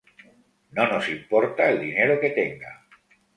No 0.71 0.87
nos 0.87 1.09
importa 1.09 1.69
el 1.69 1.79
dinero 1.79 2.19
que 2.19 2.31
tenga. 2.31 2.87